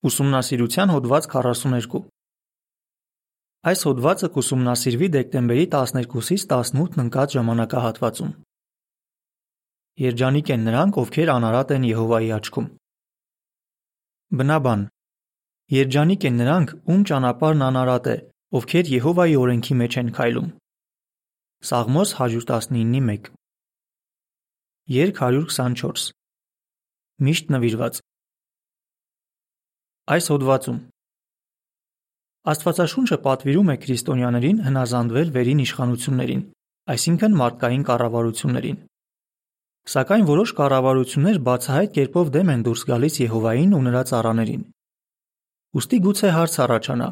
[0.00, 1.98] Ուսումնասիրության հոդված 42
[3.70, 8.30] Այս հոդվածը կուսումնասիրվի դեկտեմբերի 12-ից 18-ն ընկած ժամանակահատվածում։
[10.00, 12.70] Երջանիկ են նրանք, ովքեր անարատ են Եհովայի աչքում։
[14.40, 14.88] Բնաբան.
[15.76, 18.16] Երջանիկ են նրանք, ում ճանապարհն անարատ է,
[18.56, 20.52] ովքեր Եհովայի օրենքի մեջ են քայլում։
[21.68, 23.34] Սաղմոս 119:1
[24.96, 26.12] Երգ 124
[27.20, 28.00] Միշտ նվիրված
[30.10, 30.78] Այս հոդվածում
[32.50, 36.42] Աստվածաշունչը պատվիրում է քրիստոնյաներին հնազանդվել վերին իշխանություններին,
[36.94, 38.80] այսինքն մարդկային կառավարություններին։
[39.94, 44.62] Սակայն որոշ կառավարություններ բացահայտ կերպով դեմ են դուրս գալիս Եհովային ու նրա ծառաներին։
[45.78, 47.08] Ոստի գուցե հարց առաջանա.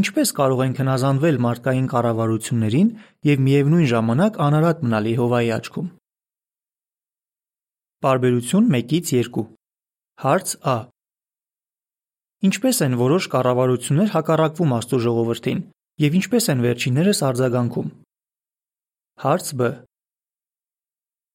[0.00, 2.88] ինչպես կարող ենք հնազանդվել մարդկային կառավարություններին
[3.30, 5.88] եւ միևնույն ժամանակ անարատ մնալ Եհովայի աչքում։
[8.06, 9.44] Բարբերություն 1-ից 2
[10.24, 10.78] Հարց Ա.
[12.40, 15.58] Ինչպե՞ս են որոշ կառավարություններ հակառակվում Աստծո ժողովրդին
[16.00, 17.90] եւ ինչպե՞ս են վերջիններս արձագանքում։
[19.24, 19.68] Հարց Բ.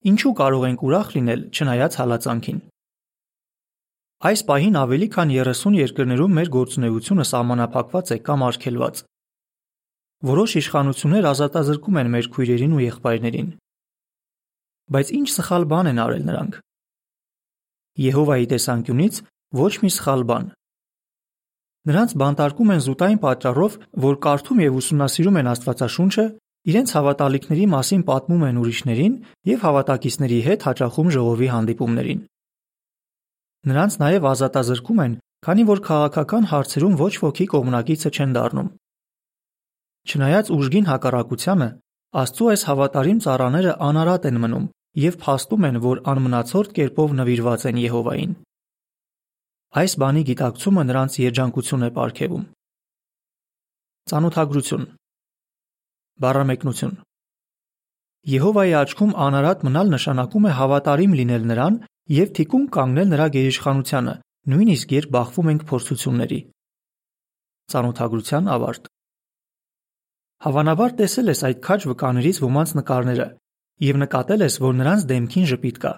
[0.09, 2.63] Ինչու կարող ենք ուրախ լինել չնայած հալածանքին։
[4.25, 9.05] Այս պահին ավելի քան 30 երկրներում մեր գործունեությունը սահմանափակված է կամ արգելված։
[10.25, 13.49] Որոշ իշխանություններ ազատազրկում են մեր քույրերին ու եղբայրներին։
[14.95, 16.61] Բայց ինչ սխալ բան են արել նրանք։
[18.09, 19.25] Եհովայի տեսանկյունից
[19.65, 20.45] ոչ մի սխալ բան։
[21.85, 23.73] Նրանց բանտարկում են զուտային պատճառով,
[24.05, 26.25] որ կարդում եւ ուսումնասիրում են Աստվածաշունչը,
[26.65, 29.17] իրենց հավատալիքների մասին պատմում են ուրիշներին
[29.49, 32.23] եւ հավատակիցների հետ հաճախում ժողովի հանդիպումներին։
[33.69, 35.13] Նրանց նաեւ ազատազրկում են,
[35.45, 38.69] քանի որ քաղաքական հարցերում ոչ ոքի կողմնակիցը չեն դառնում։
[40.05, 41.69] Չնայած ուժգին հակառակությանը,
[42.15, 44.67] Աստծո այս հավատարիմ ծառաները անարատ են մնում
[45.05, 48.35] եւ փաստում են, որ անմնացորդ կերպով նվիրված են Եհովային։
[49.75, 52.43] Այս բանի գիտակցումը նրանց երջանկություն է ապարգևում։
[54.11, 54.85] Ծանոթագրություն
[56.23, 56.93] Բառամեկնություն
[58.35, 61.81] Եհովայի աչքում անարատ մնալ նշանակում է հավատարիմ լինել նրան
[62.15, 64.15] եւ թիկուն կանգնել նրա գերիշխանությանը,
[64.55, 66.39] նույնիսկ երբ բախվում ենք փորձությունների։
[67.75, 68.89] Ծանոթագրության ավարտ
[70.45, 73.27] Հավանաբար տեսել ես այդ քաջ վկաներից ոմանց նկարները
[73.91, 75.93] եւ նկատել ես, որ նրանց դեմքին ժպիտ կա։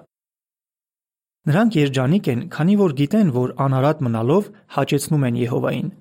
[1.48, 5.92] Նրանք երջանիկ են, քանի որ գիտեն, որ անարատ մնալով հաճեցնում են Եհովային։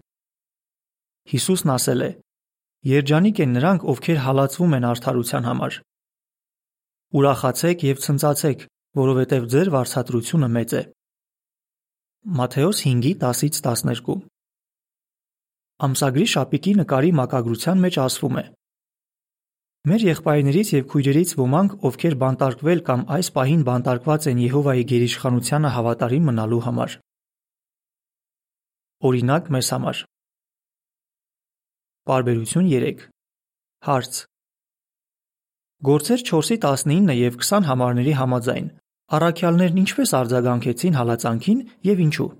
[1.32, 2.08] Հիսուսն ասել է.
[2.90, 5.78] Երջանիկ են նրանք, ովքեր հալածվում են արդարության համար։
[7.16, 8.66] Ուրախացեք եւ ցնծացեք,
[8.98, 10.82] որովհետեւ ձեր վարչատրությունը մեծ է։
[12.26, 14.18] Մատթեոս 5:10-ից 12
[15.86, 18.44] Ամսագրի շապիկի նկարի մակագրության մեջ ասվում է.
[19.86, 26.24] Մեր եղբայրներից եւ քույրերից ոմանք, ովքեր բանտարկվել կամ այս պահին բանտարկված են Եհովայի գերիշխանությանը հավատարիմ
[26.26, 26.96] մնալու համար։
[29.06, 30.00] Օրինակ մեզ համար։
[32.10, 33.06] Բարբերություն 3
[33.86, 34.18] Հարց.
[35.86, 38.68] Գործեր 4-ի 19 եւ 20 համարների համաձայն
[39.16, 42.30] առաքյալներն ինչպես արձագանքեցին հալածանքին եւ ինչու։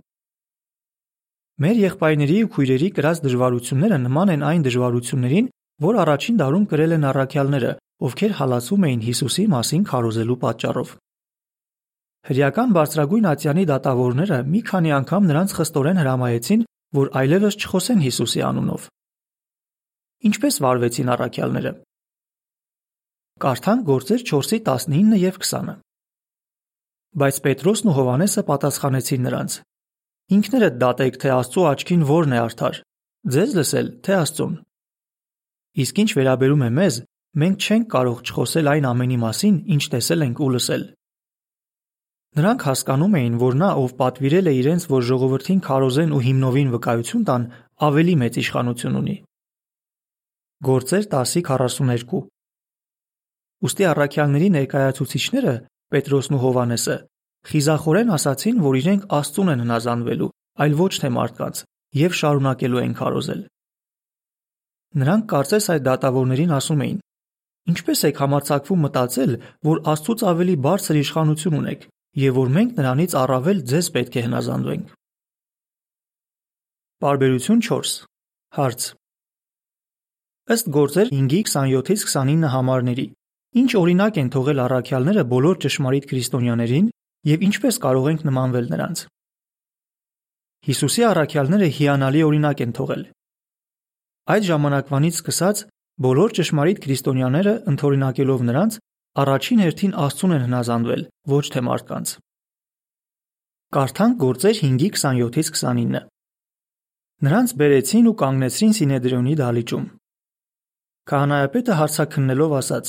[1.62, 5.46] Մեր եղբայրների ու քույրերի կրած դժվարությունները նման են այն դժվարություններին,
[5.84, 7.72] որ առաջին դարում կրել են առաքյալները,
[8.06, 10.92] ովքեր հալածում էին Հիսուսի մասին քարոզելու պատճառով։
[12.26, 16.64] Հրեական բարձրագույն ատյանի դատավորները մի քանի անգամ նրանց խստորեն հրամայեցին,
[16.97, 18.88] որ այլևս չխոսեն Հիսուսի անունով։
[20.26, 21.72] Ինչպես վարվեցին առաքյալները։
[23.47, 25.75] Կարդանք գործեր 4-ի 19 եւ 20-ը։
[27.20, 29.58] Բայց Պետրոսն ու Հովանեսը պատասխանեցին նրանց.
[30.37, 32.81] Ինքներդ դատեք, թե Աստծո աչքին որն է արդար։
[33.37, 34.54] Ձեզ լսել, թե Աստծուն։
[35.76, 36.94] Իսկ ինչ վերաբերում է մեզ,
[37.42, 40.84] մենք չենք կարող չխոսել այն ամենի մասին, ինչ տեսել ենք ու լսել։
[42.37, 47.26] Նրանք հասկանում էին, որ նա, ով պատվիրել է իրենց, որ ժողովրդին քարոզեն ու հիմնովին վկայություն
[47.28, 47.44] տան,
[47.87, 49.16] ավելի մեծ իշխանություն ունի։
[50.66, 52.22] Գործեր 10:42
[53.66, 55.54] Ոստի առաքյալների ներկայացուցիչները
[55.93, 56.97] Պետրոսն ու Հովանեսը
[57.47, 60.31] խիզախորեն ասացին, որ իրենք Աստծուն են հնազանդվելու,
[60.64, 61.61] այլ ոչ թե մարդկանց,
[62.00, 63.43] եւ շարունակելու են քարոզել։
[64.96, 67.00] Նրանք կարծես այդ դատավորներին ասում էին.
[67.66, 69.32] Ինչպես եք համարձակվում մտածել,
[69.66, 74.94] որ Աստծուց ավելի բարձր իշխանություն ունեք եւ որ մենք նրանից առավել ձեզ պետք է հնազանդվենք։
[77.04, 77.90] Բարբերություն 4
[78.56, 78.87] Հարց
[80.56, 83.06] Ըստ գործեր 5-ի 27-ից 29 համարների,
[83.60, 86.88] ինչ օրինակ են թողել առաքյալները բոլոր ճշմարիտ քրիստոնյաներին
[87.26, 89.02] եւ ինչպես կարող ենք նմանվել նրանց։
[90.70, 93.02] Հիսուսի առաքյալները հիանալի օրինակ են թողել։
[94.26, 95.58] Այդ ժամանակվանից սկսած
[96.02, 98.78] բոլոր ճշմարիտ քրիստոնյաները ընդօրինակելով նրանց
[99.23, 102.14] առաջին հերթին Աստծուն են հնազանդվել, ոչ թե մարդկանց։
[103.76, 106.02] Կարդանք գործեր 5-ի 27-ից 29-ը։
[107.26, 109.84] Նրանց բերեցին ու կանգնեցրին Սինեդրիոնի դահլիճում։
[111.06, 112.87] Քահանայապետը հարցաքննելով ասաց.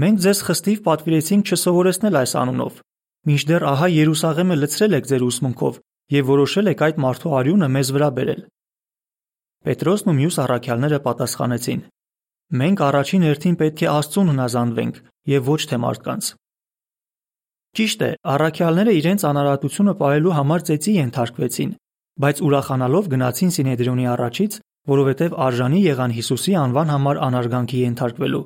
[0.00, 2.84] Մենք ձեզ խստիվ պատվիրեցինք չսովորեցնել այս անունով,
[3.28, 5.80] մինչդեռ ահա Երուսաղեմը լցրել եք ձեր ուսմունքով
[6.18, 8.42] եւ որոշել եք այդ մարդու արյունը մեզ վրա բերել։
[9.66, 11.80] Պետրոսն ու մյուս առաքյալները պատասխանեցին.
[12.58, 15.00] Մենք առաջին հերթին պետք է Աստծուն հնազանդվենք
[15.32, 16.28] եւ ոչ թե մարդկանց։
[17.78, 21.74] Ճիշտ է, առաքյալները իրենց անարատությունը ողելու համար ծեծի ենթարկվեցին,
[22.24, 24.56] բայց ուրախանալով գնացին Սինեդրիոնի առաջից,
[24.88, 28.42] որովհետև արժանի եղան Հիսուսի անվան համար անարգանքի ենթարկվելու։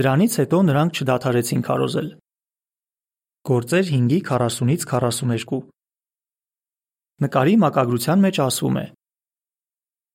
[0.00, 2.08] Դրանից հետո նրանք չդադարեցին քարոզել։
[3.50, 5.60] Գործեր 5-ի 40-ից 42
[7.20, 8.86] Նկարի մակագրության մեջ ասվում է.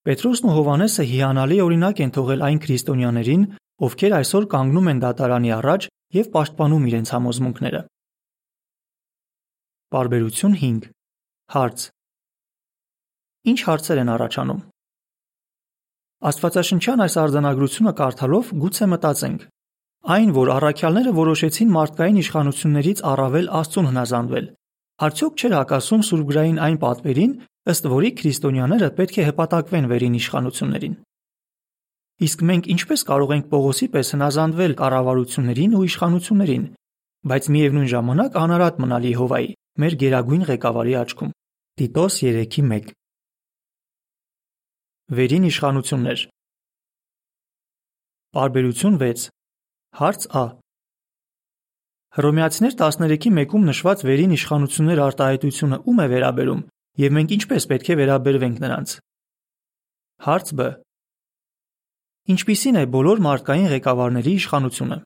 [0.06, 3.46] Պետրոսն ու Հովանեսը հիանալի օրինակ են թողել այն քրիստոնյաներին,
[3.86, 5.88] ովքեր այսօր կանգնում են դատարանի առաջ
[6.18, 7.82] եւ պաշտպանում իրենց համոզմունքները։
[9.96, 10.86] Բարբերություն 5
[11.56, 11.88] Հարց.
[13.50, 14.62] Ինչ հարցեր են առաջանում։
[16.30, 19.42] Աստվածաշնչյան այս արձանագրությունը կարդալով գուցե մտածենք.
[20.16, 24.46] այն, որ առաքյալները որոշեցին մարդկային իշխանություններից առավել Աստծուն հնազանդվել,
[24.96, 27.34] արդյոք չէր հակասում սուրբգրային այն պատվերին,
[27.72, 30.96] ըստ որի քրիստոնյաները պետք է հպատակվեն վերին իշխանություններին։
[32.26, 36.66] Իսկ մենք ինչպես կարող ենք Պողոսի պես հնազանդվել կառավարություններին ու իշխանություններին,
[37.28, 39.50] բայց միևնույն ժամանակ անարատ մնալ Եհովայի,
[39.84, 41.34] մեր գերագույն ղեկավարի աչքում։
[41.76, 42.94] Տիտոս 3:1
[45.16, 46.22] Վերին իշխանություններ
[48.36, 49.26] Պարբերություն 6
[50.00, 50.46] Հարց Ա
[52.16, 56.62] Հռոմեացիներ 13:1-ում նշված վերին իշխանություններ արտահայտությունը ում է վերաբերում
[57.04, 58.94] եւ մենք ինչպես պետք է վերաբերվենք նրանց։
[60.24, 60.68] Հարց Բ.
[62.36, 64.98] Ինչպիսին է բոլոր մարդկային ղեկավարների իշխանությունը։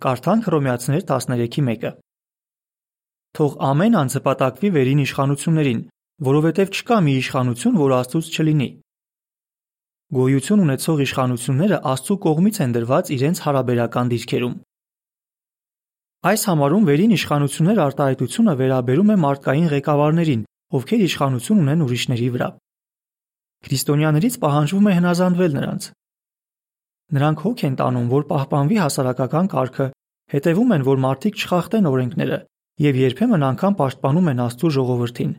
[0.00, 1.92] Կարդանք Հռոմեացիներ 13:1-ը։
[3.36, 5.84] Թող ամեն անձ հպատակվի վերին իշխանություններին,
[6.30, 8.70] որովհետև չկա մի իշխանություն, որ Աստծուց չլինի։
[10.16, 14.56] Գոյություն ունեցող իշխանությունները Աստծու կողմից են դրված իրենց հարաբերական դիրքերում։
[16.20, 20.42] Այս համարում վերին իշխանություններ արտահայտությունը վերաբերում է մարդկային ղեկավարներին,
[20.76, 22.48] ովքեր իշխանություն ունեն ուրիշների վրա։
[23.64, 25.86] Քրիստոնյաներից պահանջվում է հնազանդվել նրանց։
[27.16, 29.86] Նրանք հոգ են տանում, որ պահպանվի հասարակական կարգը,
[30.36, 32.38] հետևում են, որ մարդիկ չխախտեն օրենքները
[32.84, 35.32] եւ երբեմն անգամ պաշտպանում են Աստծո ժողովրդին։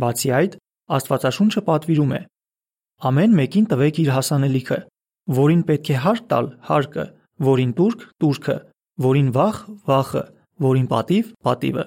[0.00, 0.58] Բացի այդ,
[0.96, 2.20] Աստվածաշունչը պատվիրում է.
[3.12, 4.78] Ամեն մեկին տվեք իր հասանելիքը,
[5.36, 7.04] որին պետք է հարկ տալ հարկը,
[7.52, 8.56] որին տուրք տուրքը,
[9.06, 9.56] որին վախ
[9.88, 10.22] վախը,
[10.66, 11.84] որին պատիվ պատիվը։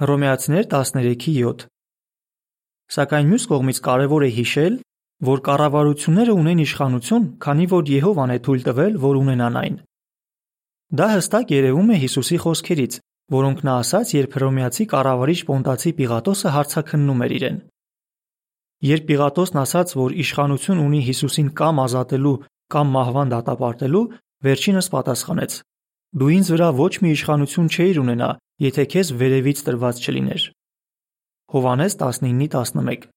[0.00, 1.66] Հռոմեացիներ 13:7
[2.94, 4.74] Սակայն մյուս կողմից կարևոր է հիշել,
[5.24, 9.76] որ կառավարությունները ունեն իշխանություն, քանի որ Եհովան է թույլ տվել, որ ունենան այն։
[10.98, 12.98] Դա հստակ երևում է Հիսուսի խոսքերից,
[13.34, 17.56] որոնք նա ասաց, երբ հռոմեացի կառավարիչ Պոնտացի Պիղատոսը հարցաքննում էր իրեն։
[18.84, 22.36] Երբ Պիղատոսն ասաց, որ իշխանություն ունի Հիսուսին կամ ազատելու,
[22.74, 24.04] կամ մահվան դատապարտելու,
[24.44, 25.52] վերջինս պատասխանեց.
[26.14, 28.28] Դու ինձ վրա ոչ մի իշխանություն չէիր ունենա,
[28.62, 30.42] եթե քեզ վերևից տրված չլիներ։
[31.54, 33.08] Հովանես 19:11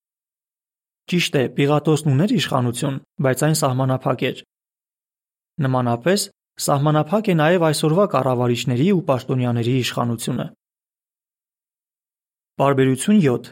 [1.07, 4.41] Ճիշտ է, Պիղատոսն ուներ իշխանություն, բայց այն սահմանափակ էր։
[5.63, 6.21] Նմանապես,
[6.57, 10.45] Սահմանափակ է նաև այսօրվա կառավարիչների ու պաշտոնյաների իշխանությունը։
[12.57, 13.51] Բարբերություն 7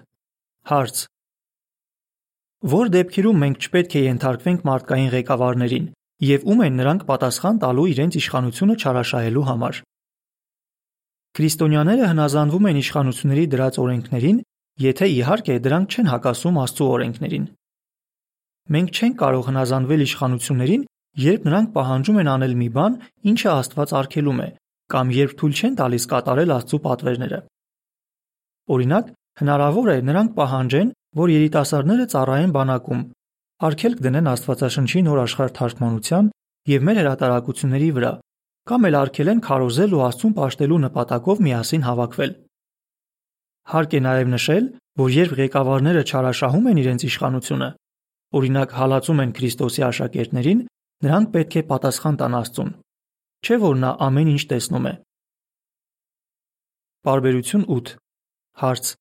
[0.73, 1.03] Հարց.
[2.73, 5.85] Որ դեպքերում մենք չպետք է ենթարկվենք մարդկային ղեկավարներին
[6.23, 9.79] եւ ում են նրանք պատասխան տալու իրենց իշխանությունը չարաշահելու համար։
[11.35, 14.37] Քրիստոնյաները հնազանդվում են իշխանությունների դրած օրենքներին,
[14.85, 17.45] եթե իհարկե դրանք չեն հակասում Աստծո օրենքներին։
[18.75, 20.85] Մենք չենք կարող հնազանդվել իշխանություններին,
[21.25, 22.95] երբ նրանք պահանջում են անել մի բան,
[23.35, 24.47] ինչը Աստված արգելում է,
[24.95, 27.39] կամ երբ թույլ չեն տալիս կատարել Աստծո պատվերները։
[28.75, 29.11] Օրինակ,
[29.43, 33.01] հնարավոր է նրանք պահանջեն, որ երիտասարդները ծառայեն բանակում,
[33.63, 36.29] արգելք դնեն Աստվածաշնչի նոր աշխարհ թարգմանության
[36.75, 38.11] եւ մեր հրատարակությունների վրա,
[38.67, 42.31] կամ էլ արգելեն քարոզել ու Աստծուն պաշտելու նպատակով միասին հավաքվել։
[43.75, 44.65] Հարկ է նաև նշել,
[44.99, 47.69] որ երբ ղեկավարները չարաշահում են իրենց իշխանությունը,
[48.35, 50.65] օրինակ հալածում են Քրիստոսի աշակերտներին,
[51.03, 52.69] Նրանք պետք է պատասխան տան Աստծուն։
[53.45, 54.93] Չէ՞ որ նա ամեն ինչ տեսնում է։
[57.05, 57.91] Բարբերություն 8
[58.61, 58.91] Հարց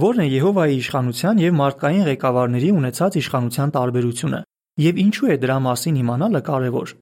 [0.00, 4.38] Որն է Եհովայի իշխանության եւ մարդկային ղեկավարների ունեցած իշխանության տարբերությունը
[4.80, 6.92] եւ ինչու է դրա մասին իմանալը կարեւոր։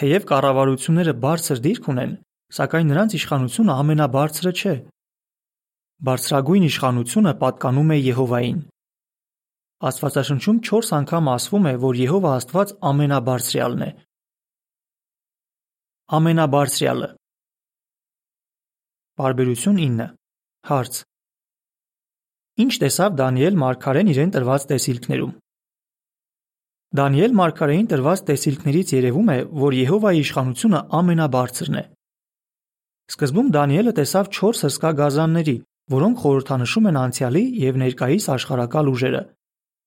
[0.00, 2.14] Թեև կառավարությունները բարձր դիրք ունեն,
[2.56, 4.74] սակայն նրանց իշխանությունը ամենաբարձրը չէ։
[6.08, 8.58] Բարձրագույն իշխանությունը պատկանում է Եհովային։
[9.86, 13.90] Աստվածաշնչում 4 անգամ ասվում է, որ Եհովա Աստված ամենաբարձրյալն է։
[16.16, 17.10] Ամենաբարձրյալը
[19.20, 20.08] Բարբերություն 9
[20.70, 21.02] Հարց
[22.56, 25.32] Ինչ տեսավ Դանիել մարգարեն իրեն տրված տեսիլքներում։
[26.96, 31.84] Դանիել մարգարեին տրված տեսիլքներից երևում է, որ Եհովայի իշխանությունը ամենաբարձրն է։
[33.12, 35.56] Սկզբում Դանիելը տեսավ 4 հսկա գազանների,
[35.96, 39.22] որոնք խորհրդանշում են անցյալի եւ ներկայիս աշխարհակալ ուժերը՝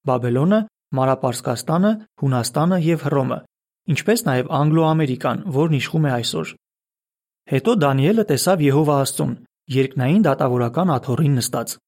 [0.09, 0.59] Բաբելոնը,
[0.99, 3.39] Մարապարսկաստանը, Հունաստանը եւ Հռոմը,
[3.97, 6.55] ինչպես նաեւ Անգլո-Ամերիկան, որն իշխում է այսօր։
[7.49, 9.37] Հետո Դանիելը տեսավ Եհովա Աստծուն,
[9.73, 11.79] երկնային դատավորական աթոռին նստած։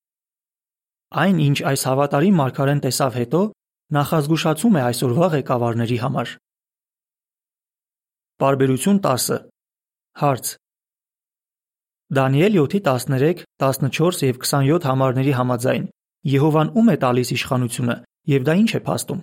[1.11, 3.39] Այն, ինչ այս հավատարիմ մարգարեն տեսավ հետո,
[3.95, 6.29] նախազգուշացում է այսօրվա ղեկավարների համար։
[8.39, 9.41] Բարբերություն 10
[10.21, 10.53] Հարց.
[12.15, 15.89] Դանիել 7-13, 14 եւ 27 համարների համաձայն
[16.31, 17.95] Եհովան ում է տալիս իշխանությունը
[18.31, 19.21] եւ դա ինչ է փաստում։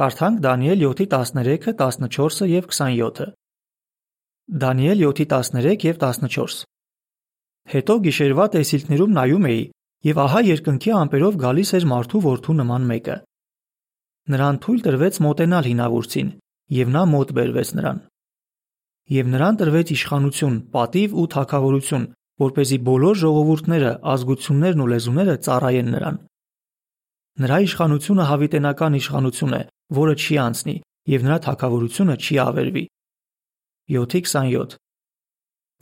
[0.00, 3.26] Կարդանք Դանիել 7-13-ը, 14-ը եւ 27-ը։
[4.64, 6.64] Դանիել 7:13 եւ 14
[7.74, 9.62] Հետո գիշերվա տեսիլքներում նայում էի,
[10.04, 13.16] եւ ահա երկնքի ամպերով գալիս էր մարդու որդու նման մեկը։
[14.34, 16.28] Նրան թույլ տրվեց մոտենալ հինավուրցին,
[16.78, 17.98] եւ նա մոտ բերվեց նրան։
[19.14, 22.04] Եվ նրան տրվեց իշխանություն, պատիվ ու թակավորություն,
[22.44, 26.16] որ เป զի բոլոր ժողովուրդները, ազգություններն ու լեզուները ծառայեն նրան։
[27.44, 29.62] Նրա իշխանությունը հավիտենական իշխանություն է,
[29.98, 30.76] որը չի անցնի,
[31.14, 32.84] եւ նրա թակավորությունը չի ավերվի
[33.92, 34.83] 7:27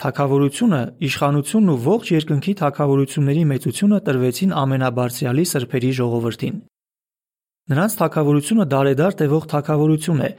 [0.00, 6.56] Թագավորությունը, իշխանությունն ու ողջ երկնքի թագավորությունների մեծությունը տրվեցին ամենաբարձրյալի սրբերի ժողովրդին։
[7.72, 10.30] Նրանց թագավորությունը դարեդար տևող թագավորություն է,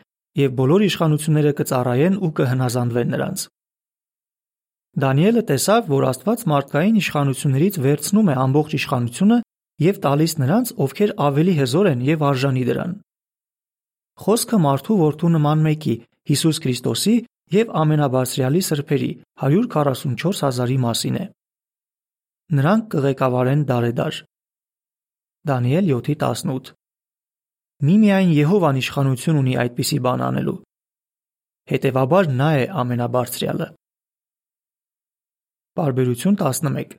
[0.44, 3.46] եւ բոլոր իշխանությունները կծառայեն ու կհնազանդվեն նրանց։
[5.04, 9.38] Դանիելը տեսավ, որ Աստված մարդկային իշխանություններից վերցնում է ամբողջ իշխանությունը
[9.84, 12.92] եւ տալիս նրանց, ովքեր ավելի հզոր են եւ արժանի դրան։
[14.24, 15.96] Խոսքը մարդու որդու նման մեկի,
[16.30, 17.16] Հիսուս Քրիստոսի
[17.52, 19.10] եւ ամենաբարձրյալի սրբերի
[19.44, 21.26] 144 հազարի մասին է։
[22.58, 24.20] Նրանք կղեկավարեն դարեդար։
[25.50, 26.74] Դանիել 7:18
[27.84, 30.60] Միմիայն Եհովան իշխանություն ունի այդպիսի բան անելու։
[31.72, 33.68] Հետևաբար նա է ամենաբարձրյալը։
[35.80, 36.98] Բարբերություն 11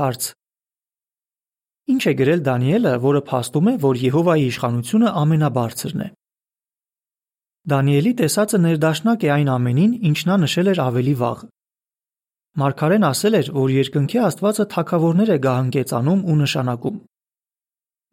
[0.00, 0.30] Հարց.
[1.90, 6.08] Ինչ է գրել Դանիելը, որը փաստում է, որ Եհովայի իշխանությունը ամենաբարձրն է։
[7.68, 11.40] Դանիելի տեսածը ներդաշնակ է այն ամենին, ինչ նա նշել էր ավելի վաղ։
[12.60, 16.96] Մարգարեն ասել էր, որ երկնքի Աստվածը թակավորներ է գահանկեցանում ու նշանակում։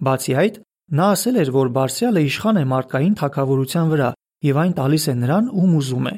[0.08, 0.60] Բացի այդ,
[1.00, 4.10] նա ասել էր, որ Բարսյալը իշխան է մարդկային թակավորության վրա
[4.52, 6.16] եւ այն տալիս է նրան, ում ուզում է։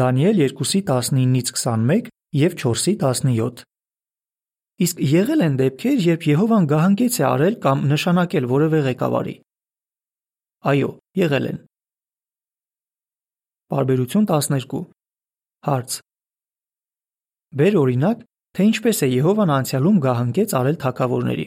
[0.00, 2.10] Դանիել 2:19-ից 21
[2.40, 3.64] եւ 4:17
[4.78, 9.34] Իսկ եղել են դեպքեր, երբ Եհովան գահանկեց է արել կամ նշանակել որևէ ղեկավարի։
[10.70, 11.67] Այո, եղել են։
[13.68, 14.78] Պարբերություն 12
[15.68, 15.94] Հարց.
[17.60, 18.20] Բեր օրինակ,
[18.56, 21.44] թե ինչպես է Եհովան անցյալում գահանքեց արել թակավորների։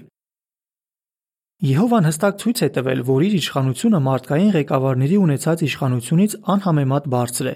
[1.66, 7.56] Եհովան հստակ ցույց է տվել, որ իր իշխանությունը մարդկային ղեկավարների ունեցած իշխանությունից անհամեմատ բարձր է։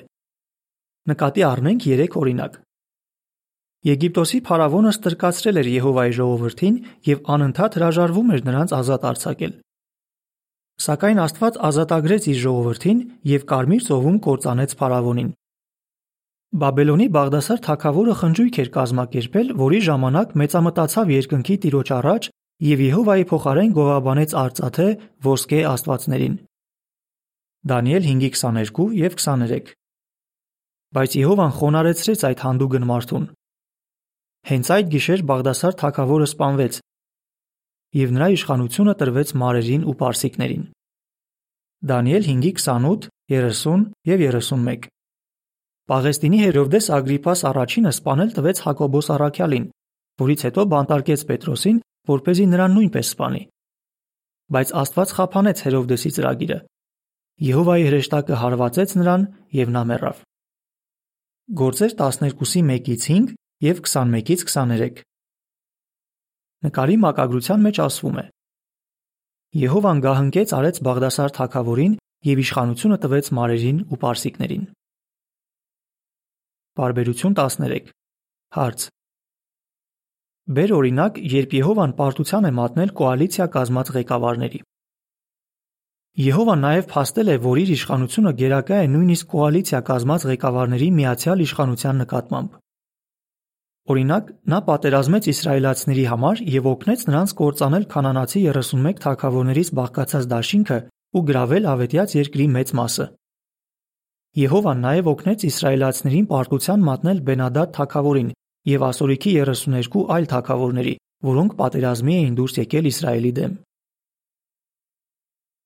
[1.13, 2.57] Նկատի առնենք 3 օրինակ։
[3.86, 9.53] Եգիպտոսի փարավոնը ստրկացրել էր Եհովայի ժողովրդին եւ անընդհատ հրաժարվում էր նրանց ազատ արձակել։
[10.75, 12.98] Սակայն Աստված ազատագրեց իր ժողովրդին
[13.32, 15.29] եւ Կարմիր ծովում կործանեց փարավոնին։
[16.55, 22.27] Բաբելոնի Բաղդասար թագավորը խնջույք էր կազմակերպել, որի ժամանակ մեծամտացավ երկնքի տիրոջ առաջ
[22.65, 24.88] եւ Եհովայի փոխարեն գովաբանեց արծաթե
[25.25, 26.36] ոսկե աստվածներին։
[27.72, 29.74] Դանիել 5:22 եւ 23
[30.96, 33.25] Բայց Եհովան խոնարեցրեց այդ հանդուգն մարդուն։
[34.46, 36.79] Հենց այդ գիշեր Բաղդասար թագավորը սպանվեց
[37.96, 40.64] եւ նրա իշխանությունը տրվեց մարերին ու պարսիկներին։
[41.92, 44.92] Դանիել 5:28, 30 եւ 31
[45.86, 49.66] Պաղեստինի Հերովդես Ագրիպաս առաջինը սպանել տվեց Հակոբոս Արաքյալին,
[50.22, 51.78] որից հետո բանտարկեց Պետրոսին,
[52.10, 53.42] որ เป զի նրան նույնպես սպանի։
[54.56, 56.58] Բայց Աստված խափանեց Հերովդեսի ծրագիրը։
[57.46, 59.22] Եհովայի հրեշտակը հարվածեց նրան
[59.62, 60.18] եւ նա մեռավ։
[61.62, 63.34] Գործեր 12-ի 1-ից 5
[63.66, 65.06] եւ 21-ից 23
[66.65, 68.25] Նկարի մակագրության մեջ ասվում է.
[69.65, 71.93] Եհովան գահընկեց արեց Բաղդասար թագավորին
[72.25, 74.63] եւ իշխանությունը տվեց մարերին ու պարսիկներին։
[76.75, 77.93] Բարբերություն 13
[78.55, 78.88] Հարց
[80.55, 84.60] Բեր օրինակ, երբ Եհովան պարտության է մատնել կոալիցիա կազմած ղեկավարների։
[86.25, 92.00] Եհովան նաև փաստել է, որ իր իշխանությունը գերակա է նույնիսկ կոալիցիա կազմած ղեկավարների միացյալ իշխանության
[92.03, 92.53] նկատմամբ։
[93.86, 100.77] Օրինակ, նա պատերազմեց իսրայելացիների համար եւ օգնեց նրանց կործանել կանանացի 31 թագավորներից բաղկացած դաշինքը
[101.15, 103.06] ու գրավել ավետյաց երկրի մեծ մասը։
[104.42, 108.32] Եհովան նաև օգնեց իսրայելացիներին պարտության մատնել Բենադադ թագավորին
[108.74, 110.96] եւ Ասորիքի 32 այլ թագավորների,
[111.30, 113.54] որոնք պատերազմի էին դուրս եկել Իսրայելի դեմ։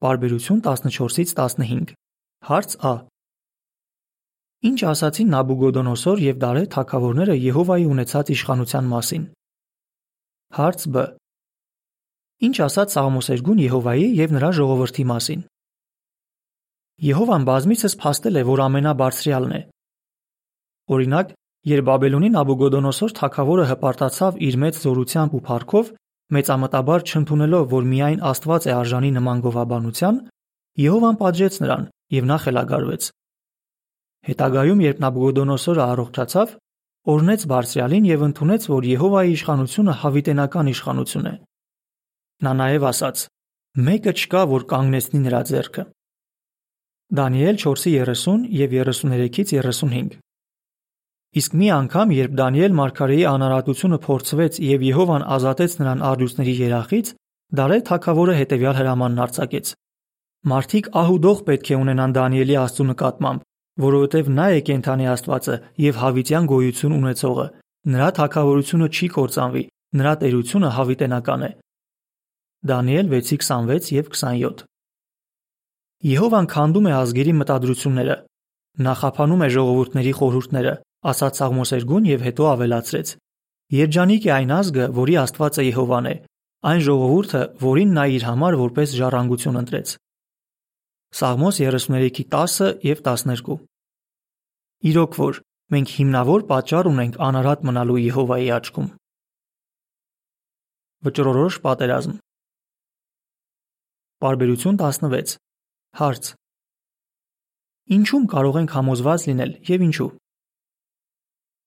[0.03, 1.95] Բարբերություն 14-ից 15
[2.51, 2.93] Հարց Ա
[4.59, 9.21] Ինչ ասացին Նաբուգոդոնոսոր եւ Դարե թագավորները Եհովայի ունեցած իշխանության մասին։
[10.57, 11.03] Հարց Բ.
[12.43, 15.45] Ինչ ասաց Սաղմոսերգուն Եհովայի եւ նրա ժողովրդի մասին։
[17.07, 19.61] Եհովան բազմիցս փաստել է, որ ամենաբարձրյալն է։
[20.91, 21.31] Օրինակ,
[21.71, 25.93] երբ Բաբելոնի Նաբուգոդոնոսոր թագավորը հպարտացավ իր մեծ զորությամբ ու փառքով,
[26.35, 30.19] մեծամտաբար չընդունելով, որ միայն Աստված է արժանի նման գովաբանության,
[30.83, 31.87] Եհովան պատժեց նրան
[32.19, 33.09] եւ նա խելագարվեց։
[34.27, 36.51] Հետագայում, երբ Նաբուգոդոնոսորը առողջացավ,
[37.13, 41.33] օրնեց Բարձրյալին եւ ընդունեց, որ Եհովայի իշխանությունը հավիտենական իշխանություն է։
[42.43, 43.23] Նա նաեւ ասաց.
[43.79, 45.83] «Մեկը չկա, որ կանգնեցնի նրա ձեռքը»։
[47.19, 50.17] Դանիել 4:30 եւ 33-ից 35
[51.39, 57.11] Իսկ մի անգամ, երբ Դանիել Մարգարեի անարատությունը փորձվեց եւ Եհովան ազատեց նրան արդյունքների երախից,
[57.49, 59.69] Դարե թագավորը հետեւյալ հրամանն արձակեց.
[60.49, 63.45] Մարդիկ ահուդող պետք է ունենան Դանիելի Աստծու նկատմամբ,
[63.83, 67.45] որովհետև նա է կենթանի Աստվածը եւ հավիտյան գոյություն ունեցողը։
[67.93, 69.63] Նրա թակավորությունը չի կործանվի,
[69.99, 71.51] նրա տերությունը հավիտենական է։
[72.69, 74.65] Դանիել 6:26 եւ 27
[76.09, 78.17] Եհովան քանդում է ազգերի մտադրությունները։
[78.79, 80.73] Նա խափանում է ժողովուրդների խորհուրդները,
[81.11, 83.07] ասաց Սաղմոսերգուն եւ հետո ավելացրեց.
[83.79, 86.15] Երջանիկ է այն ազգը, որի Աստվածը Եհովան է,
[86.69, 89.91] այն ժողովուրդը, որին նա իր համար որպես ժառանգություն ընտրեց։
[91.19, 93.68] Սաղմոս 33:10 եւ 12
[94.79, 95.37] Իրոք որ
[95.75, 98.85] մենք հիմնավոր պատճառ ունենք անարատ մնալու Եհովայի աչքում։
[101.03, 102.13] Վճռորոշ պատերազմ
[104.23, 105.35] Բարբերություն 16
[105.99, 106.31] Հարց.
[107.99, 110.09] Ինչու՞մ կարող ենք համոզված լինել եւ ինչու։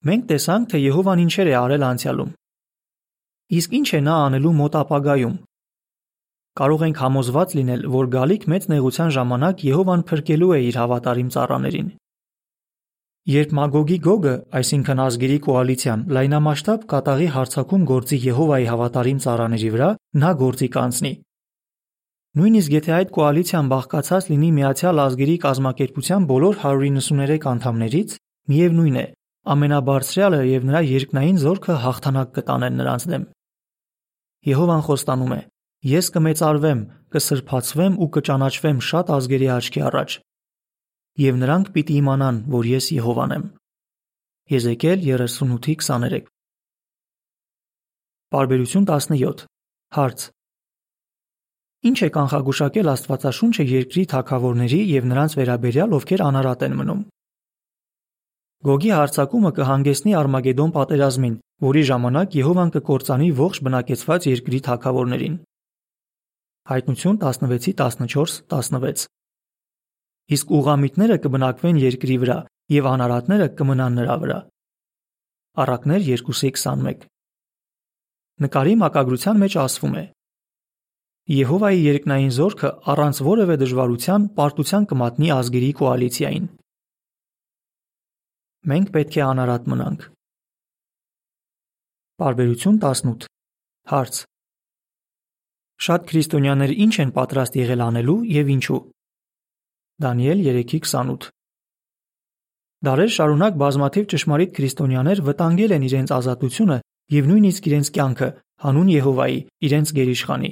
[0.09, 2.35] Մենք տեսանք, թե Եհովան ինչեր է արել անցյալում։
[3.61, 5.36] Իսկ ինչ է նա անելու մոտ ապագայում,
[6.52, 11.86] Կարող ենք համոզված լինել, որ գալիք մեծ նեղության ժամանակ Եհովան փրկելու է իր հավատարիմ ծառաներին։
[13.23, 19.91] Երբ Մագոգի Գոգը, այսինքն ազգերի կոալիցիան, լայնամասշտաբ կատաղի հարցակում գործի Եհովայի հավատարիմ ծառաների վրա,
[20.23, 21.13] նա գործի կանցնի։
[22.41, 28.17] Նույնիսկ եթե այդ կոալիցիան բաղկացած լինի Միացյալ Ազգերի կազմակերպության բոլոր 193 անդամներից,
[28.50, 29.06] միևնույն է,
[29.54, 33.30] ամենաբարձրյալը եւ նրա երկնային զորքը հաղթանակ կտանեն նրանց դեմ։
[34.50, 35.41] Եհովան խոստանում է.
[35.93, 36.82] Ես կմեծարվեմ,
[37.15, 40.21] կսրբացվեմ ու կճանաչվեմ շատ ազգերի աչքի առաջ։
[41.20, 43.42] Եվ նրանք պիտի իմանան, որ ես Եհովան եմ։
[44.52, 46.22] Եզեկիել 38:23
[48.32, 49.44] Բարբերություն 17
[49.92, 50.25] Հարց.
[51.84, 57.00] Ինչ է կանխագուշակել Աստվածաշունչը երկրի թակավորների եւ նրանց վերաբերյալ, ովքեր անարատ են մնում։
[58.72, 65.34] Գոգի հարցակումը կհանգեցնի Արմագեդոն պատերազմին, որի ժամանակ Եհովան կկործանի ողջ բնակեցված երկրի թակավորներին։
[66.72, 69.10] Հայտնություն 16-14-16
[70.32, 72.38] Իսկ ուղամիտները կբնակվեն երկրի վրա
[72.73, 74.38] եւ անարատները կմնան նրա վրա։
[75.62, 77.06] Առակներ 2:21
[78.42, 80.04] Նկարի մակագրության մեջ ասվում է.
[81.32, 86.49] Եհովայի երկնային զորքը առանց որևէ դժվարության պարտության կմատնի ազգերի կոալիցիային։
[88.73, 90.02] Մենք պետք է անարատ մնանք։
[92.23, 93.28] Բարբերություն 18
[93.92, 94.18] Հարց
[95.82, 98.82] Շատ քրիստոնյաներ ինչ են պատրաստ եղել անելու եւ ինչու։
[100.02, 101.28] Դանիել 3:28
[102.82, 106.78] Դարեր շարունակ բազմաթիվ ճշմարիտ քրիստոնյաներ վտանգել են իրենց ազատությունը
[107.15, 108.28] եւ նույնիսկ իրենց կյանքը
[108.62, 110.50] հանուն Եհովայի, իրենց գերիշխանի։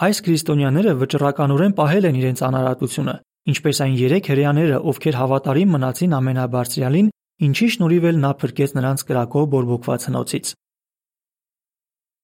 [0.00, 3.14] Այս քրիստոնյաները վճռականորեն պահել են իրենց անարատությունը,
[3.50, 7.10] ինչպես այն 3 հрեաները, ովքեր հավատարիմ մնացին ամենաբարձրյալին,
[7.46, 10.52] ինչի շնորհիվ էլ նա փրկեց նրանց կրակով բորբոքված հնոցից։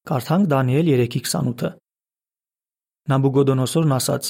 [0.07, 1.71] Կարդանք Դանիել 3:28-ը։
[3.13, 4.25] Նաբուգոդոնոսորն ասաց.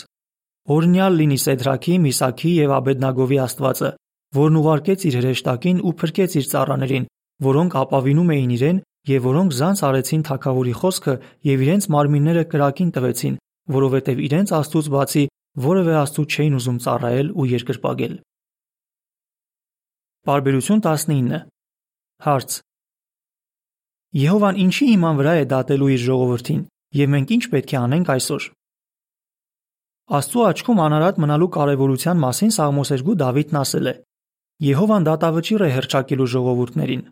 [0.66, 3.90] Օրնյալ լինի Սեդրաքի, Միսաքի եւ Աբեդնագովի Աստվածը,
[4.36, 7.06] որն ուղարկեց իր հրեշտակին ու փրկեց իր ծառաներին,
[7.46, 11.14] որոնք ապավինում էին իրեն եւ որոնք զանց արեցին թակավորի խոսքը
[11.46, 13.38] եւ իրենց մարմինները կրակին տվեցին,
[13.76, 15.24] որովհետեւ իրենց Աստծուց բացի
[15.66, 18.14] որևէ Աստծու չէին ուզում ծառայել ու երկրպագել։
[20.26, 21.40] Բարբերություն 19
[22.26, 22.58] Հարց.
[24.16, 26.62] Եհովան ինչի հիման վրա է դատելու իր ժողովրդին
[26.96, 28.46] եւ մենք ինչ պետք է անենք այսօր։
[30.06, 33.94] Աստծո աչքում անարատ մնալու կարևորության մասին Սաղմոսերգու Դավիթն ասել է.
[34.62, 37.02] Եհովան դատավճիռ է հրճակելու ժողովուրդներին։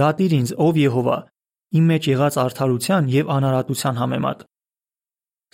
[0.00, 1.18] Դատիր ինձ, ով Եհովա,
[1.76, 4.38] իմ մեջ եղած արդարության եւ անարատության համեմատ։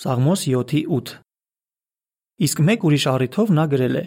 [0.02, 1.12] Սաղմոս 7:8
[2.46, 4.04] Իսկ մեկ ուրիշ առիթով նա գրել է.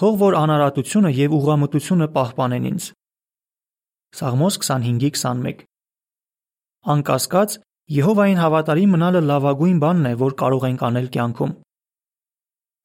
[0.00, 2.84] Թող որ անարատությունը եւ ուղղամտությունը պահպանեն ինձ։
[4.16, 5.64] Սաղմոս 25:21
[6.94, 7.50] անկասկած
[7.92, 11.50] Եհովային հավատարիմ մնալը լավագույն բանն է, որ կարող ենք անել կյանքում։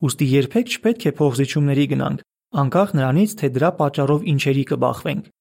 [0.03, 2.25] Ոստի երբեք չպետք է փոխզիջումների գնանք,
[2.59, 5.31] անկախ նրանից, թե դրա պատճառով ինչերի կբախվենք։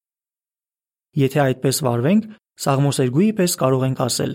[1.19, 4.33] Եթե այդպես վարվենք, Սաղմոսերգուի պես կարող ենք ասել.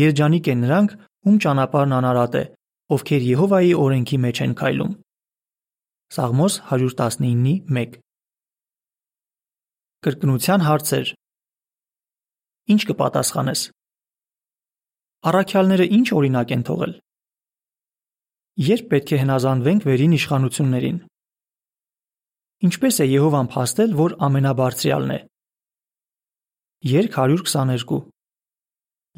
[0.00, 0.90] Երջանիկ են նրանք,
[1.30, 2.44] ում ճանապարհն անարատ է,
[2.94, 4.92] ովքեր Եհովայի օրենքի մեջ են քայլում։
[6.10, 7.98] Սաղմոս 119:1
[10.06, 11.12] Կրկնության հարցեր
[12.70, 13.60] Ինչ կպատասխանես
[15.20, 16.92] Առաքյալները ինչ օրինակ են թողել։
[18.70, 20.98] Երբ պետք է հնազանդվենք վերին իշխանություններին։
[22.68, 25.20] Ինչպես է Եհովան փաստել, որ ամենաբարձրյալն է։
[26.90, 28.00] Երկ 122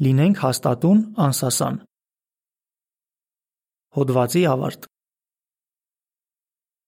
[0.03, 1.75] Լինենք հաստատուն անսասան։
[3.93, 4.92] Հոդվացի ավարտ